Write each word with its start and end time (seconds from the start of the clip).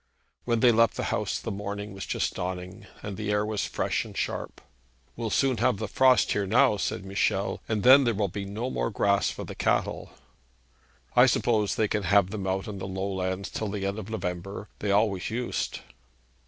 When 0.45 0.61
they 0.61 0.71
left 0.71 0.95
the 0.97 1.03
house 1.13 1.37
the 1.37 1.51
morning 1.51 1.93
was 1.93 2.07
just 2.07 2.33
dawning, 2.33 2.87
and 3.03 3.17
the 3.17 3.29
air 3.29 3.45
was 3.45 3.67
fresh 3.67 4.03
and 4.03 4.17
sharp. 4.17 4.59
'We 5.15 5.25
shall 5.25 5.29
soon 5.29 5.57
have 5.57 5.77
the 5.77 5.87
frost 5.87 6.31
here 6.31 6.47
now,' 6.47 6.77
said 6.77 7.05
Michel, 7.05 7.61
'and 7.69 7.83
then 7.83 8.03
there 8.03 8.15
will 8.15 8.27
be 8.27 8.43
no 8.43 8.71
more 8.71 8.89
grass 8.89 9.29
for 9.29 9.43
the 9.43 9.53
cattle.' 9.53 10.09
'I 11.15 11.27
suppose 11.27 11.75
they 11.75 11.87
can 11.87 12.01
have 12.01 12.31
them 12.31 12.47
out 12.47 12.67
on 12.67 12.79
the 12.79 12.87
low 12.87 13.13
lands 13.13 13.51
till 13.51 13.69
the 13.69 13.85
end 13.85 13.99
of 13.99 14.09
November. 14.09 14.69
They 14.79 14.89
always 14.89 15.29
used.' 15.29 15.81